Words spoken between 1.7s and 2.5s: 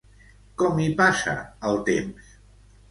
el temps?